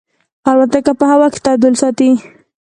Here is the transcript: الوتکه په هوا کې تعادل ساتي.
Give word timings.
الوتکه 0.49 0.91
په 0.99 1.05
هوا 1.11 1.27
کې 1.33 1.39
تعادل 1.45 1.73
ساتي. 1.81 2.09